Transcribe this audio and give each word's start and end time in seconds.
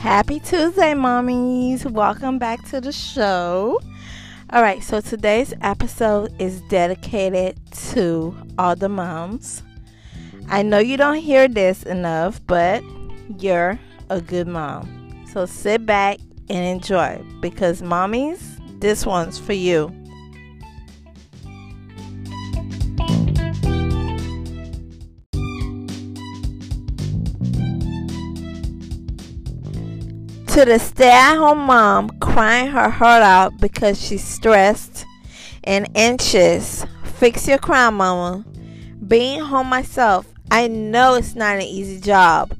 Happy 0.00 0.40
Tuesday, 0.40 0.94
mommies. 0.94 1.84
Welcome 1.84 2.38
back 2.38 2.66
to 2.70 2.80
the 2.80 2.90
show. 2.90 3.78
All 4.48 4.62
right, 4.62 4.82
so 4.82 5.02
today's 5.02 5.52
episode 5.60 6.32
is 6.40 6.62
dedicated 6.62 7.60
to 7.90 8.34
all 8.58 8.74
the 8.74 8.88
moms. 8.88 9.62
I 10.48 10.62
know 10.62 10.78
you 10.78 10.96
don't 10.96 11.18
hear 11.18 11.48
this 11.48 11.82
enough, 11.82 12.40
but 12.46 12.82
you're 13.38 13.78
a 14.08 14.22
good 14.22 14.48
mom. 14.48 15.26
So 15.30 15.44
sit 15.44 15.84
back 15.84 16.16
and 16.48 16.64
enjoy 16.64 17.22
because, 17.40 17.82
mommies, 17.82 18.40
this 18.80 19.04
one's 19.04 19.38
for 19.38 19.52
you. 19.52 19.94
To 30.50 30.64
the 30.64 30.80
stay 30.80 31.12
at 31.12 31.36
home 31.36 31.60
mom 31.60 32.10
crying 32.18 32.72
her 32.72 32.90
heart 32.90 33.22
out 33.22 33.56
because 33.60 34.04
she's 34.04 34.24
stressed 34.24 35.06
and 35.62 35.88
anxious. 35.94 36.84
Fix 37.04 37.46
your 37.46 37.58
crown, 37.58 37.94
mama. 37.94 38.44
Being 39.06 39.38
home 39.38 39.68
myself, 39.68 40.26
I 40.50 40.66
know 40.66 41.14
it's 41.14 41.36
not 41.36 41.54
an 41.54 41.62
easy 41.62 42.00
job. 42.00 42.52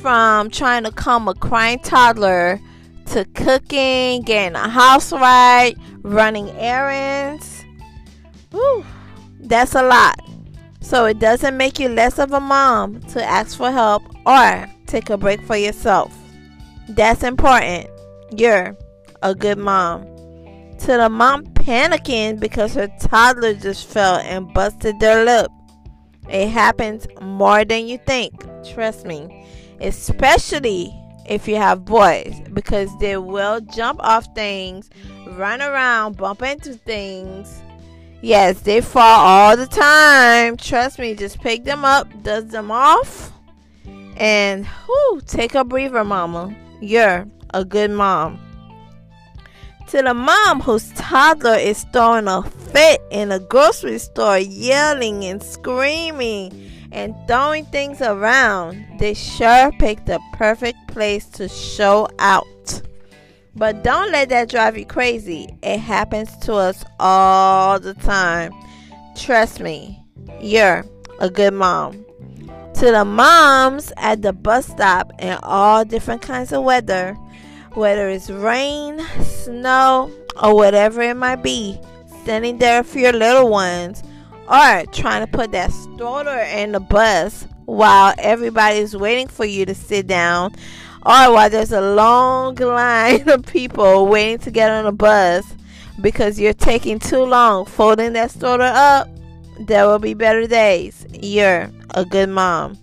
From 0.00 0.48
trying 0.48 0.84
to 0.84 0.90
calm 0.90 1.28
a 1.28 1.34
crying 1.34 1.78
toddler 1.80 2.58
to 3.06 3.26
cooking, 3.34 4.22
getting 4.22 4.56
a 4.56 4.70
house 4.70 5.12
right, 5.12 5.74
running 6.00 6.48
errands. 6.52 7.66
Whew, 8.50 8.82
that's 9.40 9.74
a 9.74 9.82
lot. 9.82 10.18
So 10.80 11.04
it 11.04 11.18
doesn't 11.18 11.58
make 11.58 11.78
you 11.78 11.90
less 11.90 12.18
of 12.18 12.32
a 12.32 12.40
mom 12.40 13.02
to 13.08 13.22
ask 13.22 13.58
for 13.58 13.70
help 13.70 14.04
or 14.24 14.66
take 14.86 15.10
a 15.10 15.18
break 15.18 15.42
for 15.42 15.56
yourself. 15.56 16.16
That's 16.88 17.22
important. 17.22 17.88
You're 18.30 18.76
a 19.22 19.34
good 19.34 19.58
mom. 19.58 20.04
To 20.80 20.86
the 20.88 21.08
mom 21.08 21.44
panicking 21.46 22.38
because 22.38 22.74
her 22.74 22.88
toddler 23.00 23.54
just 23.54 23.86
fell 23.88 24.16
and 24.16 24.52
busted 24.54 25.00
their 25.00 25.24
lip. 25.24 25.50
It 26.28 26.48
happens 26.48 27.06
more 27.20 27.64
than 27.64 27.86
you 27.86 27.98
think. 27.98 28.44
Trust 28.64 29.06
me. 29.06 29.46
Especially 29.80 30.92
if 31.28 31.48
you 31.48 31.56
have 31.56 31.84
boys 31.84 32.40
because 32.52 32.90
they 32.98 33.16
will 33.16 33.60
jump 33.60 34.00
off 34.02 34.26
things, 34.34 34.90
run 35.28 35.60
around, 35.60 36.16
bump 36.16 36.42
into 36.42 36.74
things. 36.74 37.62
Yes, 38.22 38.60
they 38.60 38.80
fall 38.80 39.20
all 39.26 39.56
the 39.56 39.66
time. 39.66 40.56
Trust 40.56 40.98
me, 40.98 41.14
just 41.14 41.40
pick 41.40 41.64
them 41.64 41.84
up, 41.84 42.08
dust 42.22 42.50
them 42.50 42.70
off, 42.70 43.32
and 44.16 44.66
whoo, 44.88 45.20
take 45.26 45.54
a 45.54 45.64
breather, 45.64 46.04
mama. 46.04 46.54
You're 46.80 47.26
a 47.54 47.64
good 47.64 47.90
mom. 47.90 48.38
To 49.88 50.02
the 50.02 50.14
mom 50.14 50.60
whose 50.60 50.90
toddler 50.92 51.54
is 51.54 51.84
throwing 51.92 52.28
a 52.28 52.42
fit 52.42 53.00
in 53.10 53.30
a 53.30 53.38
grocery 53.38 53.98
store, 53.98 54.38
yelling 54.38 55.24
and 55.24 55.42
screaming 55.42 56.70
and 56.92 57.14
throwing 57.26 57.64
things 57.66 58.02
around, 58.02 58.84
they 58.98 59.14
sure 59.14 59.70
picked 59.78 60.06
the 60.06 60.20
perfect 60.32 60.78
place 60.88 61.26
to 61.26 61.48
show 61.48 62.08
out. 62.18 62.82
But 63.54 63.82
don't 63.82 64.12
let 64.12 64.28
that 64.30 64.50
drive 64.50 64.76
you 64.76 64.84
crazy. 64.84 65.56
It 65.62 65.78
happens 65.78 66.36
to 66.38 66.54
us 66.54 66.84
all 67.00 67.80
the 67.80 67.94
time. 67.94 68.52
Trust 69.16 69.60
me, 69.60 70.02
you're 70.40 70.84
a 71.20 71.30
good 71.30 71.54
mom 71.54 72.04
to 72.76 72.90
the 72.90 73.06
moms 73.06 73.90
at 73.96 74.20
the 74.20 74.34
bus 74.34 74.66
stop 74.66 75.10
in 75.18 75.38
all 75.42 75.82
different 75.82 76.20
kinds 76.20 76.52
of 76.52 76.62
weather, 76.62 77.14
whether 77.72 78.10
it's 78.10 78.28
rain, 78.28 79.00
snow, 79.22 80.10
or 80.42 80.54
whatever 80.54 81.00
it 81.00 81.16
might 81.16 81.42
be, 81.42 81.80
standing 82.22 82.58
there 82.58 82.82
for 82.84 82.98
your 82.98 83.14
little 83.14 83.48
ones, 83.48 84.02
or 84.42 84.84
trying 84.92 85.24
to 85.24 85.26
put 85.26 85.52
that 85.52 85.72
stroller 85.72 86.40
in 86.40 86.72
the 86.72 86.80
bus 86.80 87.46
while 87.64 88.14
everybody's 88.18 88.94
waiting 88.94 89.26
for 89.26 89.46
you 89.46 89.64
to 89.64 89.74
sit 89.74 90.06
down, 90.06 90.52
or 91.06 91.32
while 91.32 91.48
there's 91.48 91.72
a 91.72 91.94
long 91.94 92.54
line 92.56 93.26
of 93.26 93.46
people 93.46 94.06
waiting 94.06 94.38
to 94.40 94.50
get 94.50 94.70
on 94.70 94.84
the 94.84 94.92
bus 94.92 95.46
because 96.02 96.38
you're 96.38 96.52
taking 96.52 96.98
too 96.98 97.24
long 97.24 97.64
folding 97.64 98.12
that 98.12 98.30
stroller 98.32 98.70
up. 98.74 99.08
There 99.60 99.86
will 99.86 99.98
be 99.98 100.12
better 100.12 100.46
days. 100.46 101.06
You're 101.14 101.70
a 101.96 102.04
good 102.04 102.28
mom. 102.28 102.78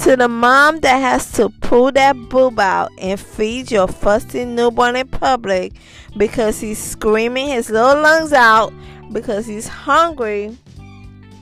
To 0.00 0.16
the 0.16 0.28
mom 0.28 0.80
that 0.80 0.98
has 0.98 1.30
to 1.32 1.48
pull 1.48 1.92
that 1.92 2.16
boob 2.28 2.58
out 2.58 2.90
and 2.98 3.18
feed 3.18 3.70
your 3.70 3.86
fussy 3.86 4.44
newborn 4.44 4.96
in 4.96 5.06
public 5.08 5.72
because 6.16 6.60
he's 6.60 6.78
screaming 6.78 7.48
his 7.48 7.70
little 7.70 8.02
lungs 8.02 8.32
out 8.32 8.72
because 9.12 9.46
he's 9.46 9.68
hungry, 9.68 10.56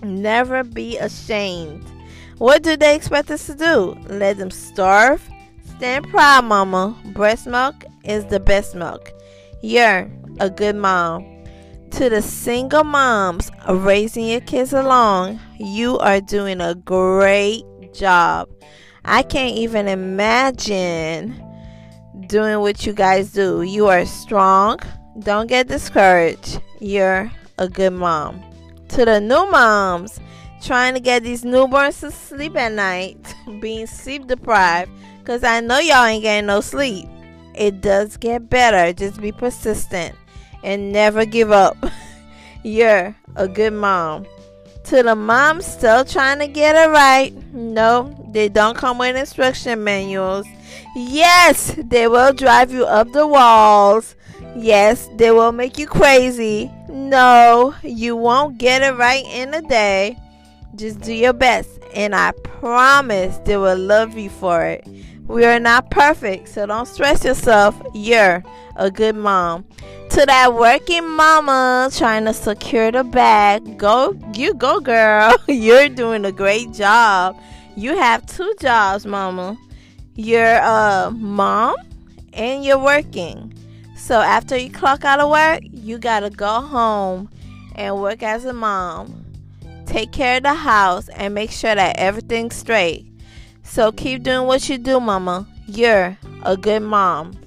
never 0.03 0.63
be 0.63 0.99
ashamed. 0.99 1.85
What 2.37 2.63
do 2.63 2.77
they 2.77 2.95
expect 2.95 3.31
us 3.31 3.47
to 3.47 3.55
do? 3.55 3.97
Let 4.09 4.37
them 4.37 4.51
starve? 4.51 5.27
Stand 5.77 6.09
proud, 6.09 6.45
mama. 6.45 6.97
Breast 7.15 7.47
milk 7.47 7.85
is 8.05 8.27
the 8.27 8.41
best 8.41 8.75
milk. 8.75 9.11
You're 9.63 10.11
a 10.39 10.51
good 10.51 10.77
mom. 10.77 11.30
To 11.93 12.09
the 12.09 12.23
single 12.23 12.85
moms 12.85 13.51
raising 13.69 14.27
your 14.27 14.41
kids 14.41 14.73
along, 14.73 15.41
you 15.59 15.99
are 15.99 16.21
doing 16.21 16.61
a 16.61 16.75
great 16.75 17.65
job. 17.93 18.49
I 19.05 19.23
can't 19.23 19.57
even 19.57 19.89
imagine 19.89 21.43
doing 22.27 22.61
what 22.61 22.87
you 22.87 22.93
guys 22.93 23.33
do. 23.33 23.63
You 23.63 23.89
are 23.89 24.07
strong. 24.07 24.79
Don't 25.19 25.47
get 25.47 25.69
discouraged. 25.69 26.61
You're 26.81 27.31
a 27.59 27.69
good 27.69 27.93
mom. 27.93 28.41
To 28.91 29.05
the 29.05 29.21
new 29.21 29.51
moms 29.51 30.21
trying 30.63 30.95
to 30.95 31.01
get 31.01 31.23
these 31.23 31.43
newborns 31.43 32.01
to 32.01 32.11
sleep 32.11 32.57
at 32.57 32.73
night, 32.73 33.19
being 33.61 33.87
sleep 33.87 34.27
deprived, 34.27 34.91
because 35.19 35.45
I 35.45 35.61
know 35.61 35.79
y'all 35.79 36.05
ain't 36.05 36.23
getting 36.23 36.47
no 36.47 36.61
sleep. 36.61 37.09
It 37.55 37.81
does 37.81 38.17
get 38.17 38.49
better. 38.49 38.93
Just 38.93 39.21
be 39.21 39.33
persistent 39.33 40.15
and 40.63 40.93
never 40.93 41.25
give 41.25 41.51
up. 41.51 41.77
You're 42.63 43.17
a 43.37 43.49
good 43.49 43.73
mom. 43.73 44.27
To 44.85 45.03
the 45.03 45.15
mom 45.15 45.63
still 45.63 46.05
trying 46.05 46.39
to 46.41 46.49
get 46.49 46.75
it 46.75 46.91
right, 46.91 47.33
no, 47.53 48.17
they 48.33 48.49
don't 48.49 48.77
come 48.77 48.99
with 48.99 49.17
instruction 49.17 49.85
manuals. 49.85 50.47
Yes, 50.97 51.77
they 51.79 52.09
will 52.09 52.33
drive 52.33 52.73
you 52.73 52.85
up 52.85 53.13
the 53.13 53.27
walls. 53.27 54.17
Yes, 54.57 55.09
they 55.17 55.31
will 55.31 55.53
make 55.53 55.79
you 55.79 55.87
crazy. 55.87 56.71
No, 56.89 57.75
you 57.83 58.17
won't 58.17 58.59
get 58.59 58.83
it 58.83 58.97
right 58.97 59.25
in 59.27 59.55
a 59.55 59.63
day. 59.63 60.19
Just 60.75 61.01
do 61.01 61.13
your 61.13 61.33
best, 61.33 61.79
and 61.95 62.15
I 62.15 62.33
promise 62.43 63.39
they 63.39 63.57
will 63.57 63.79
love 63.79 64.17
you 64.17 64.31
for 64.31 64.65
it. 64.65 64.87
We 65.27 65.45
are 65.45 65.61
not 65.61 65.91
perfect, 65.91 66.49
so 66.49 66.67
don't 66.67 66.87
stress 66.87 67.25
yourself. 67.25 67.81
You're 67.95 68.43
a 68.77 68.91
good 68.91 69.15
mom. 69.15 69.65
To 70.11 70.27
that 70.27 70.55
working 70.55 71.09
mama 71.09 71.89
trying 71.95 72.25
to 72.25 72.35
secure 72.35 72.91
the 72.91 73.05
bag, 73.05 73.79
go, 73.79 74.13
you 74.35 74.55
go, 74.55 74.81
girl. 74.81 75.37
You're 75.49 75.89
doing 75.89 76.25
a 76.25 76.33
great 76.33 76.73
job. 76.73 77.41
You 77.77 77.97
have 77.97 78.27
two 78.27 78.53
jobs, 78.59 79.07
mama. 79.07 79.57
You're 80.17 80.59
a 80.59 81.13
mom 81.15 81.77
and 82.33 82.65
you're 82.65 82.83
working. 82.83 83.55
So 83.97 84.21
after 84.21 84.57
you 84.57 84.69
clock 84.69 85.05
out 85.05 85.21
of 85.21 85.31
work, 85.31 85.61
you 85.71 85.97
gotta 85.97 86.31
go 86.31 86.61
home 86.61 87.31
and 87.77 88.01
work 88.03 88.25
as 88.25 88.45
a 88.45 88.53
mom. 88.53 89.25
Take 89.87 90.11
care 90.11 90.39
of 90.39 90.43
the 90.43 90.55
house 90.55 91.09
and 91.11 91.35
make 91.35 91.53
sure 91.53 91.75
that 91.75 91.97
everything's 91.99 92.57
straight. 92.57 93.07
So 93.63 93.93
keep 93.93 94.25
doing 94.25 94.49
what 94.49 94.69
you 94.69 94.77
do, 94.77 94.99
mama. 94.99 95.47
You're 95.69 96.19
a 96.43 96.57
good 96.57 96.83
mom. 96.83 97.40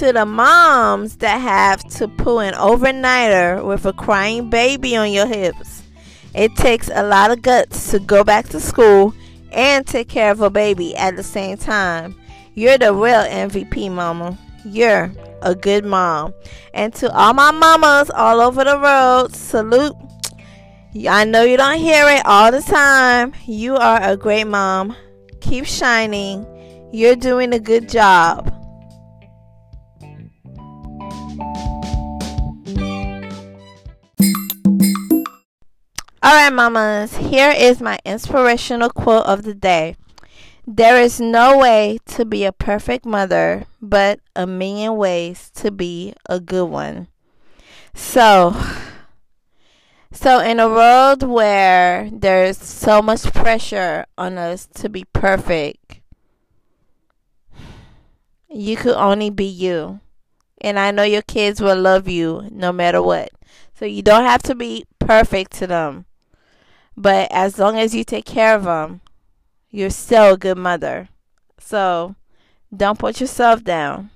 To 0.00 0.14
the 0.14 0.24
moms 0.24 1.16
that 1.16 1.42
have 1.42 1.84
to 1.98 2.08
pull 2.08 2.40
an 2.40 2.54
overnighter 2.54 3.62
with 3.62 3.84
a 3.84 3.92
crying 3.92 4.48
baby 4.48 4.96
on 4.96 5.12
your 5.12 5.26
hips, 5.26 5.82
it 6.34 6.56
takes 6.56 6.88
a 6.90 7.02
lot 7.02 7.30
of 7.30 7.42
guts 7.42 7.90
to 7.90 7.98
go 7.98 8.24
back 8.24 8.48
to 8.48 8.60
school 8.60 9.12
and 9.52 9.86
take 9.86 10.08
care 10.08 10.30
of 10.30 10.40
a 10.40 10.48
baby 10.48 10.96
at 10.96 11.16
the 11.16 11.22
same 11.22 11.58
time. 11.58 12.18
You're 12.54 12.78
the 12.78 12.94
real 12.94 13.24
MVP, 13.24 13.92
mama. 13.92 14.38
You're 14.64 15.12
a 15.42 15.54
good 15.54 15.84
mom. 15.84 16.32
And 16.72 16.94
to 16.94 17.14
all 17.14 17.34
my 17.34 17.50
mamas 17.50 18.08
all 18.08 18.40
over 18.40 18.64
the 18.64 18.78
world, 18.78 19.36
salute 19.36 19.94
I 21.10 21.26
know 21.26 21.42
you 21.42 21.58
don't 21.58 21.78
hear 21.78 22.08
it 22.08 22.24
all 22.24 22.50
the 22.50 22.62
time. 22.62 23.34
You 23.44 23.76
are 23.76 24.02
a 24.02 24.16
great 24.16 24.44
mom. 24.44 24.96
Keep 25.42 25.66
shining. 25.66 26.46
You're 26.90 27.16
doing 27.16 27.52
a 27.52 27.60
good 27.60 27.86
job. 27.86 28.59
All 36.30 36.36
right, 36.36 36.52
mamas, 36.52 37.16
here 37.16 37.50
is 37.50 37.80
my 37.80 37.98
inspirational 38.04 38.90
quote 38.90 39.26
of 39.26 39.42
the 39.42 39.52
day. 39.52 39.96
There 40.64 41.02
is 41.02 41.20
no 41.20 41.58
way 41.58 41.98
to 42.06 42.24
be 42.24 42.44
a 42.44 42.52
perfect 42.52 43.04
mother, 43.04 43.64
but 43.82 44.20
a 44.36 44.46
million 44.46 44.96
ways 44.96 45.50
to 45.56 45.72
be 45.72 46.14
a 46.26 46.38
good 46.38 46.66
one. 46.66 47.08
So, 47.94 48.54
so 50.12 50.38
in 50.38 50.60
a 50.60 50.68
world 50.68 51.24
where 51.24 52.08
there's 52.12 52.58
so 52.58 53.02
much 53.02 53.24
pressure 53.32 54.06
on 54.16 54.38
us 54.38 54.68
to 54.74 54.88
be 54.88 55.06
perfect, 55.12 56.00
you 58.48 58.76
could 58.76 58.94
only 58.94 59.30
be 59.30 59.46
you. 59.46 59.98
And 60.60 60.78
I 60.78 60.92
know 60.92 61.02
your 61.02 61.22
kids 61.22 61.60
will 61.60 61.80
love 61.80 62.06
you 62.06 62.46
no 62.52 62.70
matter 62.70 63.02
what. 63.02 63.30
So 63.74 63.84
you 63.84 64.02
don't 64.02 64.26
have 64.26 64.44
to 64.44 64.54
be 64.54 64.84
perfect 65.00 65.50
to 65.54 65.66
them. 65.66 66.06
But 66.96 67.30
as 67.30 67.58
long 67.58 67.78
as 67.78 67.94
you 67.94 68.04
take 68.04 68.24
care 68.24 68.54
of 68.54 68.64
them, 68.64 69.00
you're 69.70 69.90
still 69.90 70.34
a 70.34 70.38
good 70.38 70.58
mother. 70.58 71.08
So 71.58 72.14
don't 72.74 72.98
put 72.98 73.20
yourself 73.20 73.64
down. 73.64 74.10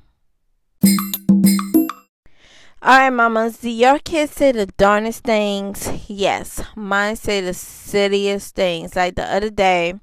Alright, 2.85 3.13
mamas, 3.15 3.59
do 3.59 3.71
your 3.71 3.99
kids 3.99 4.33
say 4.33 4.53
the 4.53 4.67
darnest 4.67 5.25
things? 5.25 5.89
Yes, 6.07 6.63
mine 6.77 7.17
say 7.17 7.41
the 7.41 7.55
silliest 7.55 8.55
things. 8.55 8.95
Like 8.95 9.15
the 9.15 9.25
other 9.25 9.49
day, 9.49 9.95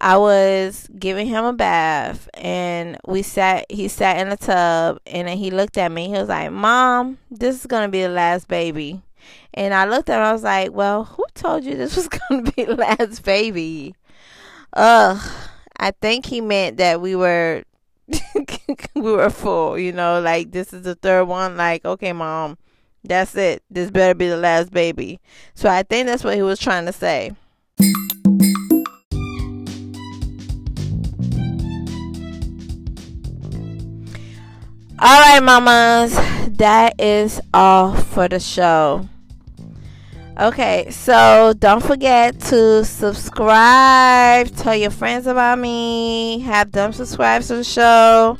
I 0.00 0.16
was 0.16 0.88
giving 0.98 1.26
him 1.26 1.44
a 1.44 1.52
bath 1.52 2.26
and 2.32 2.96
we 3.06 3.20
sat 3.20 3.66
he 3.68 3.86
sat 3.88 4.16
in 4.16 4.30
the 4.30 4.38
tub 4.38 4.98
and 5.04 5.28
then 5.28 5.36
he 5.36 5.50
looked 5.50 5.76
at 5.76 5.92
me. 5.92 6.06
He 6.06 6.12
was 6.14 6.30
like, 6.30 6.50
Mom, 6.50 7.18
this 7.30 7.60
is 7.60 7.66
gonna 7.66 7.90
be 7.90 8.02
the 8.02 8.08
last 8.08 8.48
baby. 8.48 9.02
And 9.54 9.74
I 9.74 9.84
looked 9.86 10.08
at 10.10 10.18
him, 10.18 10.24
I 10.24 10.32
was 10.32 10.42
like, 10.42 10.72
Well, 10.72 11.04
who 11.04 11.24
told 11.34 11.64
you 11.64 11.76
this 11.76 11.96
was 11.96 12.08
gonna 12.30 12.50
be 12.52 12.66
last 12.66 13.24
baby? 13.24 13.94
Ugh. 14.74 15.18
I 15.76 15.92
think 15.92 16.26
he 16.26 16.40
meant 16.40 16.76
that 16.76 17.00
we 17.00 17.16
were 17.16 17.64
we 18.94 19.00
were 19.00 19.30
full, 19.30 19.78
you 19.78 19.92
know, 19.92 20.20
like 20.20 20.50
this 20.50 20.72
is 20.72 20.82
the 20.82 20.94
third 20.94 21.24
one, 21.24 21.56
like, 21.56 21.84
okay, 21.84 22.12
mom, 22.12 22.58
that's 23.04 23.34
it. 23.36 23.62
This 23.70 23.90
better 23.90 24.14
be 24.14 24.28
the 24.28 24.36
last 24.36 24.72
baby. 24.72 25.20
So 25.54 25.68
I 25.68 25.82
think 25.82 26.06
that's 26.06 26.24
what 26.24 26.34
he 26.34 26.42
was 26.42 26.58
trying 26.58 26.86
to 26.86 26.92
say. 26.92 27.32
All 35.02 35.18
right, 35.18 35.42
mamas, 35.42 36.12
that 36.58 37.00
is 37.00 37.40
all 37.54 37.94
for 37.94 38.28
the 38.28 38.38
show. 38.38 39.08
Okay, 40.38 40.90
so 40.90 41.54
don't 41.58 41.82
forget 41.82 42.38
to 42.40 42.84
subscribe, 42.84 44.54
tell 44.56 44.76
your 44.76 44.90
friends 44.90 45.26
about 45.26 45.58
me, 45.58 46.40
have 46.40 46.72
them 46.72 46.92
subscribe 46.92 47.40
to 47.44 47.56
the 47.56 47.64
show, 47.64 48.36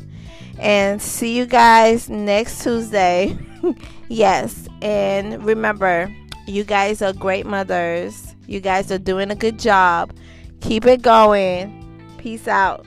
and 0.58 1.00
see 1.00 1.34
you 1.34 1.46
guys 1.46 2.10
next 2.10 2.62
Tuesday. 2.62 3.38
yes, 4.08 4.68
and 4.82 5.42
remember, 5.42 6.14
you 6.46 6.64
guys 6.64 7.00
are 7.00 7.14
great 7.14 7.46
mothers. 7.46 8.36
You 8.46 8.60
guys 8.60 8.92
are 8.92 8.98
doing 8.98 9.30
a 9.30 9.34
good 9.34 9.58
job. 9.58 10.12
Keep 10.60 10.84
it 10.84 11.00
going. 11.00 12.04
Peace 12.18 12.46
out. 12.46 12.84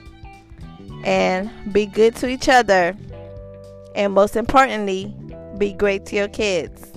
And 1.02 1.50
be 1.72 1.86
good 1.86 2.14
to 2.16 2.28
each 2.28 2.48
other. 2.48 2.96
And 3.94 4.12
most 4.12 4.36
importantly, 4.36 5.14
be 5.58 5.72
great 5.72 6.06
to 6.06 6.16
your 6.16 6.28
kids. 6.28 6.92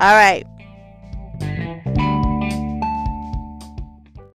All 0.00 0.14
right. 0.14 0.44